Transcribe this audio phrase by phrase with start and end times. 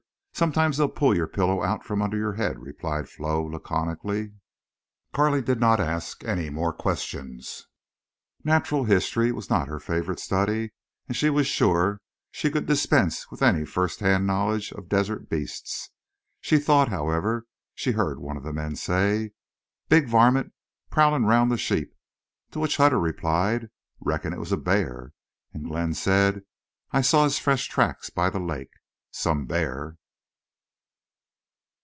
[0.33, 4.33] Sometimes they pull your pillow out from under your head," replied Flo, laconically.
[5.13, 7.67] Carley did not ask any more questions.
[8.43, 10.71] Natural history was not her favorite study
[11.07, 12.01] and she was sure
[12.31, 15.91] she could dispense with any first hand knowledge of desert beasts.
[16.39, 17.45] She thought, however,
[17.75, 19.33] she heard one of the men say,
[19.89, 20.53] "Big varmint
[20.89, 21.93] prowlin' round the sheep."
[22.49, 23.67] To which Hutter replied,
[23.99, 25.13] "Reckon it was a bear."
[25.53, 26.45] And Glenn said,
[26.89, 28.71] "I saw his fresh track by the lake.
[29.11, 29.97] Some bear!"